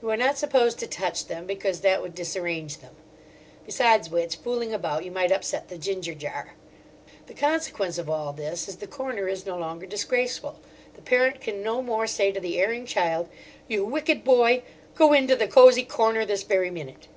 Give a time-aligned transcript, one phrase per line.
[0.00, 2.94] You are not supposed to touch them, because that would disarrange them.
[3.66, 6.54] Besides which, fooling about, you might upset the ginger jar.
[7.26, 10.60] The consequence of all this is the corner is no longer disgraceful.
[10.94, 13.28] The parent can no more say to the erring child:
[13.66, 14.62] "You wicked boy!
[14.94, 17.08] Go into the cosy corner this very minute!"